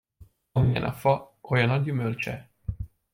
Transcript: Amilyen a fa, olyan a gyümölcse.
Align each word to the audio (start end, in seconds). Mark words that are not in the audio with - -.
Amilyen 0.55 0.83
a 0.83 0.91
fa, 0.93 1.37
olyan 1.41 1.69
a 1.69 1.77
gyümölcse. 1.77 2.49